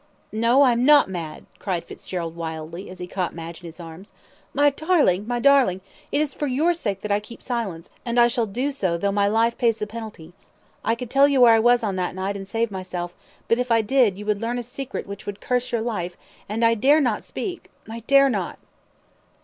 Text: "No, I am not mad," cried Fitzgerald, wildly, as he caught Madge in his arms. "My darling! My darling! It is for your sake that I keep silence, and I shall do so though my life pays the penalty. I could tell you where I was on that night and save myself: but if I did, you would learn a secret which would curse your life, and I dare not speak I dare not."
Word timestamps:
"No, 0.31 0.63
I 0.63 0.71
am 0.71 0.83
not 0.83 1.11
mad," 1.11 1.45
cried 1.59 1.85
Fitzgerald, 1.85 2.35
wildly, 2.35 2.89
as 2.89 2.97
he 2.97 3.05
caught 3.05 3.35
Madge 3.35 3.59
in 3.61 3.67
his 3.67 3.79
arms. 3.79 4.13
"My 4.51 4.71
darling! 4.71 5.27
My 5.27 5.37
darling! 5.39 5.79
It 6.11 6.19
is 6.21 6.33
for 6.33 6.47
your 6.47 6.73
sake 6.73 7.01
that 7.01 7.11
I 7.11 7.19
keep 7.19 7.43
silence, 7.43 7.91
and 8.03 8.19
I 8.19 8.27
shall 8.27 8.47
do 8.47 8.71
so 8.71 8.97
though 8.97 9.11
my 9.11 9.27
life 9.27 9.59
pays 9.59 9.77
the 9.77 9.85
penalty. 9.85 10.33
I 10.83 10.95
could 10.95 11.11
tell 11.11 11.27
you 11.27 11.41
where 11.41 11.53
I 11.53 11.59
was 11.59 11.83
on 11.83 11.97
that 11.97 12.15
night 12.15 12.35
and 12.35 12.47
save 12.47 12.71
myself: 12.71 13.13
but 13.47 13.59
if 13.59 13.71
I 13.71 13.83
did, 13.83 14.17
you 14.17 14.25
would 14.25 14.41
learn 14.41 14.57
a 14.57 14.63
secret 14.63 15.05
which 15.05 15.27
would 15.27 15.39
curse 15.39 15.71
your 15.71 15.81
life, 15.81 16.17
and 16.49 16.65
I 16.65 16.73
dare 16.73 16.99
not 16.99 17.23
speak 17.23 17.69
I 17.87 17.99
dare 17.99 18.27
not." 18.27 18.57